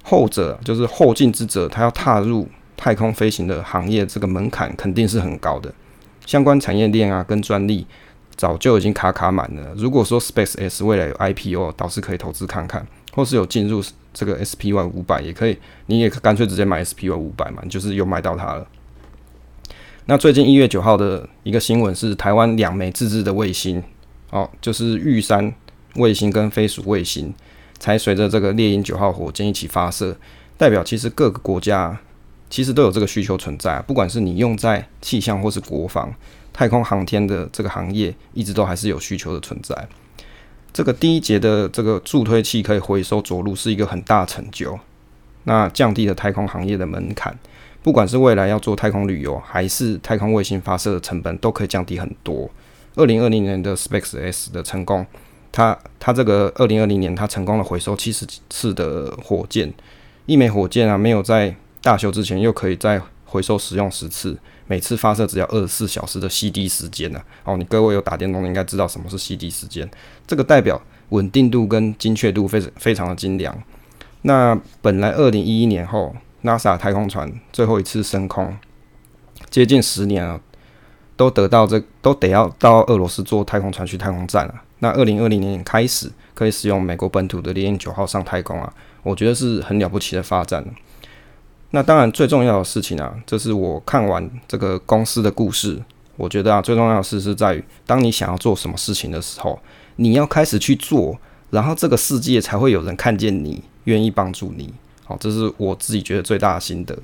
[0.04, 2.48] 后者就是后进之者，他要踏入
[2.78, 5.74] 太空飞行的行业，这个门槛肯定是很高的。
[6.26, 7.86] 相关产业链啊，跟专利
[8.36, 9.74] 早就已经卡卡满了。
[9.76, 15.58] 如果说 SpaceX 未来有 IPO，倒是可以投资看看，或是有进入这个 SPY 五百也可以。
[15.86, 18.68] 你也干脆直接买 SPY 五百嘛，就是又买到它了。
[20.06, 23.84] 那最近一月九号的一个新闻是，台湾两枚自制的卫星，
[24.32, 25.54] 哦，就是玉山
[25.96, 27.34] 卫星跟飞鼠卫星，
[27.80, 30.18] 才随着这个猎鹰九号火箭一起发射，
[30.58, 32.00] 代表其实各个国家。
[32.50, 36.14] 其实都有这个需求存在啊，不管是你用在气象或是国防、
[36.54, 39.88] 太空航天的这个行业，一直都还是有需求的存在。
[40.74, 44.80] 这个第一节的这个助推器可以回收着陆，是一个很大成就。
[45.44, 47.38] 那降低了太空行业的门槛，
[47.82, 52.50] 不管是未来要做太空旅游，还是太空卫星发射的成本，都可以降低很多。
[52.96, 55.06] 二零二零年的 SpaceX 的成功，
[55.52, 59.74] 它它这个二零二零年它成功的回收七十次的火箭，
[60.26, 64.38] 一枚火箭啊没有在大修之前又可以再回收使用十次，
[64.72, 69.86] 每次发射只要二十四小时的 CD 时间呢、哦，你各位有打电动的应该知道什么是 CD 时间，
[70.26, 73.54] 这个代表稳定度跟精确度非常非常的精良。
[74.22, 78.58] 那本来二零一一年后，NASA 太空船最后一次升空，
[79.50, 80.40] 接近十年了，
[81.18, 84.62] 都得到这都得要到俄罗斯坐太空船去太空站了。
[84.80, 90.66] 那二零二零年开始可以使用美国本土的猎鹰九号上太空啊，我觉得是很了不起的发展。
[91.74, 95.82] 那当然，最重要的事情啊，这是我看完这个公司的故事，
[96.18, 99.58] 我觉得啊，最重要的事是在于，当你想要做什么事情的时候，
[99.96, 101.18] 你要开始去做，
[101.50, 104.74] 然后这个世界才会有人看见你，愿意帮助你。
[105.06, 106.98] 好，这是我自己觉得最大的心得。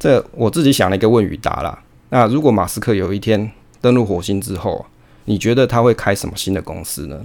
[0.00, 1.80] 这我自己想了一个问与答啦。
[2.10, 3.48] 那如果马斯克有一天
[3.80, 4.84] 登陆火星之后，
[5.26, 7.24] 你觉得他会开什么新的公司呢？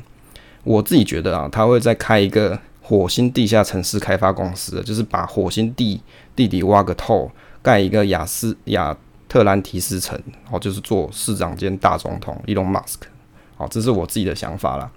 [0.64, 2.60] 我自己觉得啊，他会再开一个。
[2.82, 6.02] 火星地下城市开发公司，就是把火星地
[6.36, 8.96] 地底挖个透，盖一个亚斯亚
[9.30, 13.08] 特兰提斯城，哦，就是做市长兼大总统伊隆马斯克
[13.56, 14.92] 好，这是我自己的想法啦。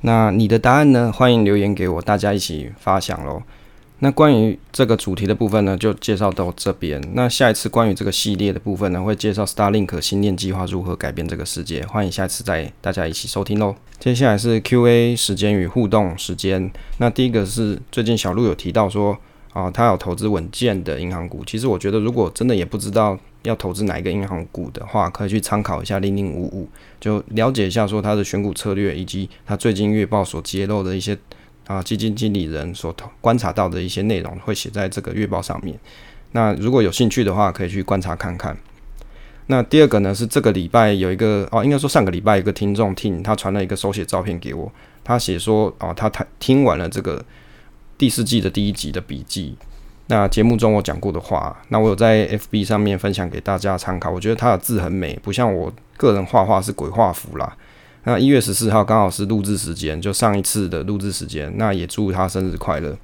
[0.00, 1.12] 那你的答案呢？
[1.12, 3.42] 欢迎留言给我，大家一起发想喽。
[4.00, 7.02] 那关于这个主题的部分呢，就介绍到这边。
[7.14, 11.82] 那下一次关于这个系列的部分呢，会介绍 Starlink 星链计划如何改变这个世界。
[11.86, 13.74] 欢迎下次再大家一起收听喽。
[13.98, 16.70] 接下来是 Q&A 时间与互动时间。
[16.98, 19.16] 那第一个是最近小鹿有提到说
[19.54, 21.42] 啊，他有投资稳健的银行股。
[21.46, 26.68] 其实我觉得，如果真的也不知道要投资哪一个银行股的话，可以去参考一下零零五五，
[27.00, 31.16] 就了解一下说他的选股策略，以及他最近月报所揭露的一些。
[31.66, 35.78] 啊，基金经理人所观察到的一些内容会写在这个月报上面。
[36.32, 38.56] 那如果有兴趣的话，可以去观察看看。
[39.48, 44.70] 那第二个呢，是这个礼拜有一个哦，应该说上个礼拜一个听众听他传了一个手写照片给我，
[45.04, 47.24] 他写说哦，他他听完了这个
[47.96, 49.56] 第四季的第一集的笔记。
[50.08, 54.10] 那节目中我讲过的话，那我有在 FB 上面分享给大家参考。
[54.10, 57.56] 我觉得他的字很美，不像我个人画画是鬼画符啦。
[58.06, 61.52] 那一月十四号刚好是录制时间，就上一次的录制时间。
[61.56, 62.96] 那也祝他生日快乐。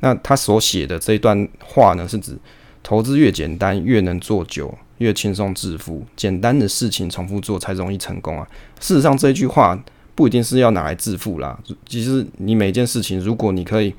[0.00, 2.36] 那他所写的这一段话呢，是指
[2.82, 6.04] 投资越简单越能做久，越轻松致富。
[6.16, 8.44] 简单的事情重复做才容易成功啊。
[8.80, 9.80] 事实上，这一句话
[10.16, 11.56] 不一定是要拿来致富啦。
[11.86, 13.94] 其实你每件事情，如果你可以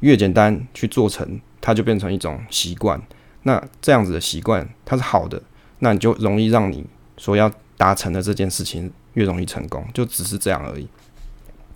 [0.00, 2.98] 越简单去做成，它就变成一种习惯。
[3.42, 5.42] 那这样子的习惯它是好的，
[5.80, 6.86] 那你就容易让你
[7.18, 8.90] 所要达成的这件事情。
[9.14, 10.86] 越容易成功，就只是这样而已。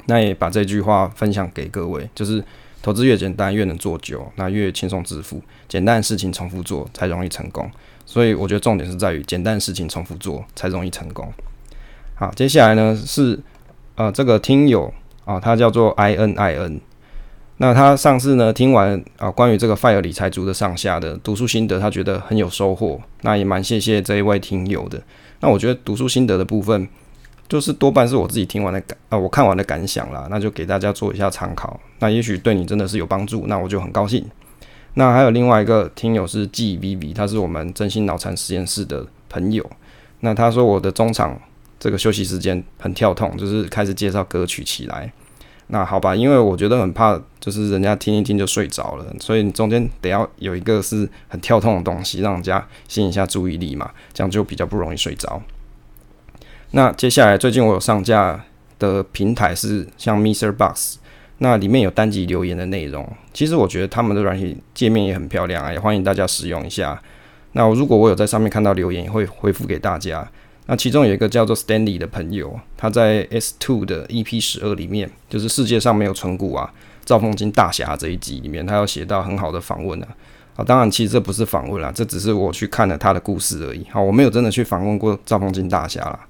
[0.06, 2.42] 那也把这句话分享给各位，就是
[2.80, 5.42] 投资越简单越能做久，那越轻松致富。
[5.68, 7.70] 简单的事情重复做才容易成功，
[8.06, 11.30] 所以我觉得重点是在于简单的事情重复做才容易成功。
[12.14, 13.38] 好，接下来呢是
[13.96, 14.90] 呃这个听友
[15.26, 16.80] 啊，他叫做 I N I N。
[17.58, 22.98] 那他上次呢听完啊关于这个 FIRE 理财族的上下的读书心得，他觉得很有收获。
[23.20, 25.02] 那也蛮谢谢这一位听友的。
[25.40, 26.88] 那我觉得读书心得的部分。
[27.48, 31.80] 就是多半是我自己听完的感啊，我看完的感想啦，那就给大家做一下参考。
[32.00, 34.24] 那也许对你真的是有帮助，那我就很高兴。
[34.94, 39.64] 那还有另外一个听友是 GVV，他是我们真心脑残实验室的朋友。
[40.20, 41.40] 那他说我的中场
[41.78, 45.12] 这个休息时间很跳痛，就是开始介绍歌曲起来。
[45.68, 55.40] 那好吧，因为我觉得很怕，就是人家听一听就睡着了，所以你中间得要有一个是很跳痛的东西，让人家吸引一下注意力嘛，这样就比较不容易睡着。
[56.72, 58.44] 那接下来，最近我有上架
[58.78, 60.96] 的平台是像 MixerBox，
[61.38, 63.10] 那里面有单集留言的内容。
[63.32, 67.00] 其实我觉得他们的软体界面也很漂亮啊，也欢迎大家使用一下。
[67.52, 70.28] 那如果我有在上面看到留言，也会回复给大家。
[70.66, 76.70] 那其中有一个叫做 Stanley 的朋友，他在 S2 的 EP 十二里面，就是世界上没有存股啊，
[77.06, 80.08] 赵凤金大侠这一集里面，他有写到很好的访问啊。
[80.56, 83.86] 啊，当然其实这不是访问啦，这只是我去看了他的故事而已。
[83.90, 86.20] 好，我没有真的去访问过赵凤金大侠啦。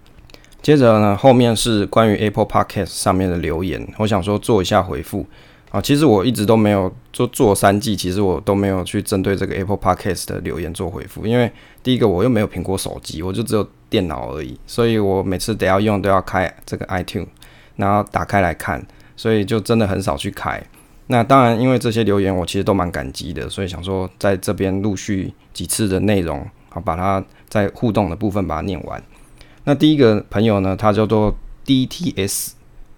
[0.60, 5.24] 接着呢，后面是关于 Apple Podcast 上面的留言，我想说做一下回复
[5.70, 5.80] 啊。
[5.80, 11.50] 其实我一直都没有做做三季，其实我都没有去针对这个 Apple Podcast 的留言做回复，因为
[11.82, 17.28] 第一个我又没有苹果手机，我就只有电脑而已，所以我每次得要用都要开这个 iTunes，
[17.76, 18.84] 然后打开来看，
[19.16, 20.62] 所以就真的很少去开。
[21.06, 29.02] 那当然，因为这些留言我其实都蛮感激的，所以想说在这边陆续几次的内容，好把它在互动的部分把它念完。
[29.68, 32.54] 那第一个朋友呢，他叫做 D T S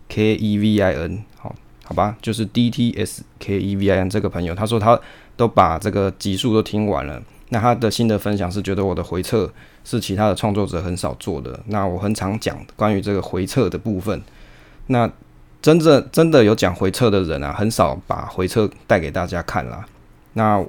[0.09, 1.53] K E V I N，好，
[1.83, 4.97] 好吧，就是 D T S K E V I N 这个朋友，他说他
[5.37, 7.21] 都把这个集数都听完了。
[7.49, 9.53] 那他的新的分享是觉得我的回测
[9.83, 11.59] 是其他的创作者很少做的。
[11.67, 14.23] 那我很常讲关于这个回测的部分，
[14.87, 15.11] 那
[15.61, 19.85] 真正真的有讲回测的人啊，很少把回测带给大家看啦。
[20.35, 20.65] 那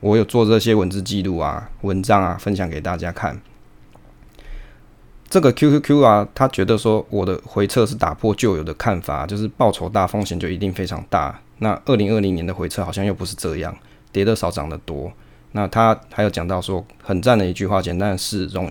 [0.00, 3.38] 我有做这些文字记录啊、文章啊，分享给大家看。
[5.32, 11.40] 这个 QQQ 啊，他觉得说我的回撤是打破旧有的看法，就是报酬大，风险就一定非常大。
[11.60, 13.74] 那二零二零年的回撤好像又不是这样，
[14.12, 15.10] 跌得少，涨得多。
[15.52, 18.70] 那他还有讲到说，很赞的一句话，简单的事容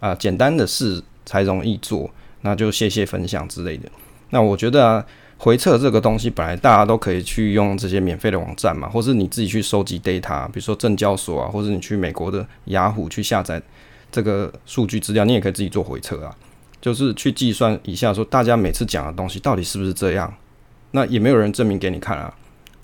[0.00, 2.10] 啊、简单的事才容易做。
[2.42, 3.88] 那就谢谢分享之类的。
[4.28, 5.02] 那我觉得啊，
[5.38, 13.62] 回撤这个东西本来大家都可以去用这些免费的网站嘛，或是你自己去收集 data，比如说证交所啊，或者你去美国的雅虎去下载。
[14.12, 16.36] 这个数据资料，你也可以自己做回测啊，
[16.80, 20.32] 就是去计算一下，说大家每次讲的东西到底是不是这样？
[20.92, 22.32] 那也没有人证明给你看啊。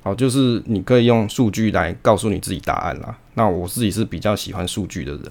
[0.02, 3.18] 好，就是你可以用数据来告诉你自己答案啦。
[3.34, 5.22] 那我自己是比较喜欢数据的人。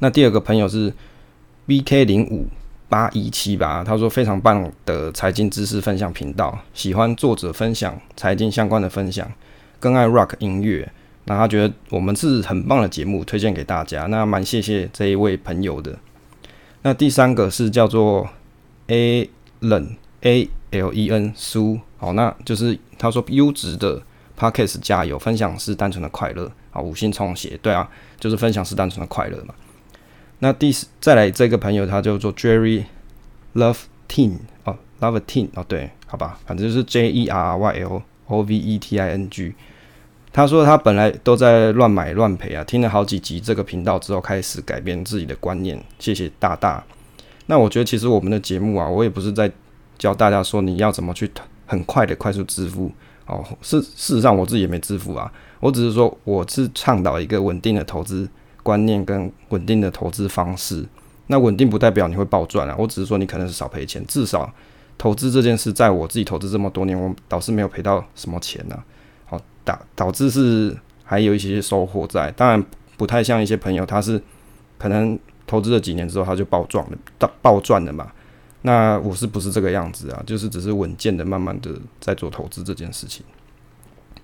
[0.00, 0.92] 那第二个朋友是
[1.68, 2.48] BK 零五
[2.88, 9.30] 八一七吧，他说非常棒的财经知识分享频道，喜欢作者分享财经相关的分享，
[9.78, 10.90] 更爱 Rock 音乐。
[11.30, 14.06] 那他觉得我们是很棒的节目，推荐给大家。
[14.06, 15.96] 那蛮谢谢这一位朋友的。
[16.82, 18.28] 那第三个是叫做
[18.88, 24.02] A Len A L E N 苏，好，那就是他说优质的
[24.36, 29.54] Podcast 加油，分享是单纯的快乐好，五星充血，对啊，就是分享是单纯的快乐嘛。
[30.40, 32.86] 那第四再来这个朋友，他叫做 Jerry
[33.54, 38.98] Love Teen 哦，Love Teen 哦，对，好吧，反正就是 J E R R Y L O V E T
[38.98, 39.54] I N G。
[40.32, 45.82] 他说他本来都在乱买乱赔啊，听了好几集这个频道之后，开始改变自己的观念。
[45.98, 46.82] 谢谢大大。
[47.46, 49.50] 那我觉得其实我们的节目啊，我也不是在
[49.98, 51.28] 教大家说你要怎么去
[51.66, 52.90] 很快的快速致富
[53.26, 53.44] 哦。
[53.60, 58.28] 是事实上我自己也没致富啊，我只是说我是倡导一个稳定的投资
[58.62, 60.86] 观念跟稳定的投资方式。
[61.26, 64.48] 那稳定不代表你会暴赚啊，我只是说你可能是少赔钱，至少
[64.96, 68.84] 投资这件事，在我自己投资这么多年，我倒是没有赔到什么钱呢、啊。
[69.64, 72.64] 导导致是还有一些收获在，当然
[72.96, 74.20] 不太像一些朋友，他是
[74.78, 75.18] 可能。
[75.46, 78.06] 投资了几年之后，他就暴赚了，暴赚了嘛。
[78.62, 80.22] 那我是不是这个样子啊？
[80.24, 83.26] 就是只是稳健的、慢慢的在做投资这件事情。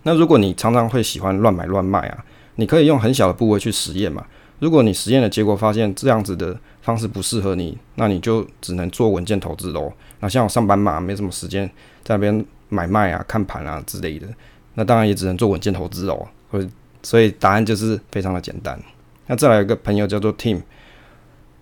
[0.04, 2.24] 那如果你常常会喜欢乱买乱卖啊，
[2.54, 4.24] 你可以用很小的部位去实验嘛。
[4.60, 9.92] 如果你实验的结果发现这样子的方式不适合你，那你就只能做稳健投资喽。
[10.20, 11.66] 那像我上班嘛，没什么时间
[12.04, 14.28] 在那边买卖啊、看盘啊之类的，
[14.76, 16.28] 那当然也只能做稳健投资哦。
[16.48, 16.70] 所以，
[17.02, 18.80] 所以答案就是非常的简单。
[19.26, 20.62] 那再来一个朋友叫做 Tim。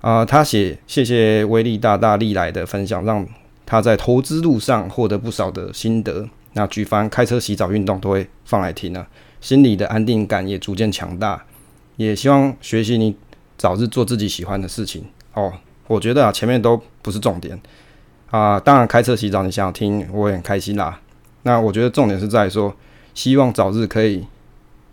[0.02, 3.26] 啊、他写谢谢威力大大历来的分享，让
[3.64, 6.28] 他在投资路上获得不少的心得。
[6.52, 9.06] 那举凡开车、洗澡、运动都会放来听啊，
[9.40, 11.42] 心里的安定感也逐渐强大。
[11.96, 13.16] 也希望学习你
[13.56, 15.50] 早日做自己喜欢的事情哦。
[15.86, 17.58] 我觉得啊，前面都不是重点
[18.30, 18.60] 啊。
[18.60, 21.00] 当然，开车、洗澡你想要听，我也很开心啦。
[21.44, 22.76] 那我觉得重点是在说，
[23.14, 24.26] 希望早日可以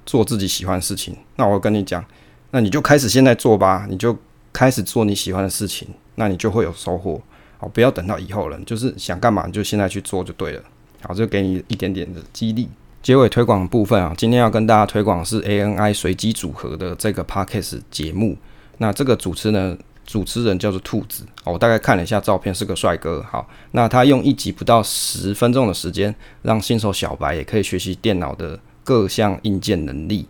[0.05, 1.15] 做自己喜欢的事情。
[1.35, 2.05] 那我跟你讲，
[2.51, 4.17] 那你就开始现在做吧，你就。
[4.53, 7.21] 开始做你喜欢的事情，那你就会有收获。
[7.57, 10.61] 好，不要等到以后了，就是想干嘛你就现在去做就对了。
[11.03, 12.67] 好，就给你一点点的激励。
[13.01, 18.37] 结尾推广部分啊，今天要跟大家推广是 ANI 随机组合的这个 Podcast 节目。
[18.79, 23.25] 那这个主持人主持人叫做兔子，我大概看了一下照片，是个帅哥。
[23.29, 30.27] 好，那他用一集不到十分钟的时间，让新手小白也可以学习电脑的各项硬件能力。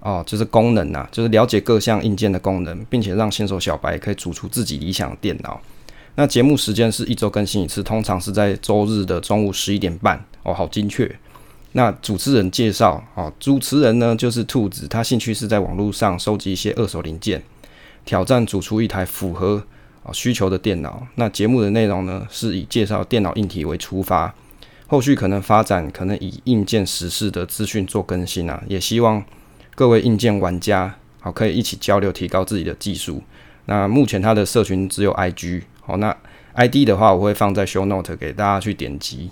[0.00, 5.60] 哦，就是功能啊，就是了解各项硬件的功能，并且让新手小白可以组出自己理想的电脑。
[6.16, 10.22] 那节目时间是一周更新一次，通常是在周日的中午十一点半。
[10.42, 11.08] 哦，好精确。
[11.74, 17.40] 那主持人介绍，哦，主持人呢就是兔子，他兴趣是在网络上收集一些二手零件，
[18.04, 19.64] 挑战组出一台符合
[20.04, 21.06] 啊需求的电脑。
[21.16, 24.34] 那节目的内容呢是以介绍电脑硬体为出发，
[24.86, 29.24] 后续可能发展可能以硬件时事的资讯做更新啊，也希望。
[29.74, 33.22] 各位硬件玩家，好，可以一起交流，提高自己的技术。
[33.64, 36.14] 那目前它的社群只有 IG，好，那
[36.52, 39.30] ID 的话，我会放在 Show Note 给大家去点击。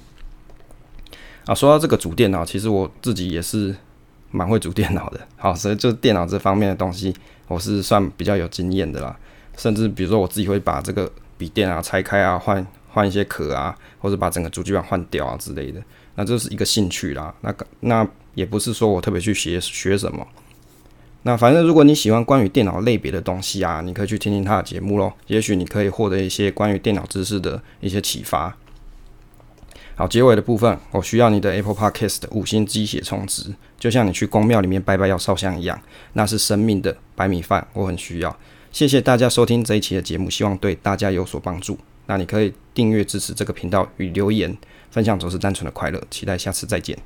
[1.44, 3.76] 啊，说到这个主电脑，其实我自己也是
[4.30, 7.14] 蛮会组电脑的，好，所以就电脑这方面的东西，
[7.48, 9.16] 我是算比较有经验的啦。
[9.56, 15.80] 甚至比如说我自己会把这个笔电啊拆开啊，换换一些壳啊，或者把整个主机板换掉啊之类的。
[16.14, 18.06] 那这是一个兴趣啦，那那。
[18.36, 20.24] 也不是说我特别去学学什么，
[21.24, 28.56] 那反正如果你喜欢关于电脑类别的东西啊，你可以去听听他的节目咯，也许你可以获得一些关于电脑知识的一些启发。
[30.01, 35.78] 好，结尾的部分，我需要你的 Apple Podcast 的五星鸡血充值，就像你去宫庙里面拜拜要烧香一样，
[36.14, 38.34] 那是生命的白米饭，我很需要。
[38.72, 41.78] 谢谢大家收听这一期的节目，希望对大家有所帮助。
[42.07, 44.57] 那你可以订阅支持这个频道与留言
[44.90, 46.03] 分享，总是单纯的快乐。
[46.11, 46.98] 期待下次再见。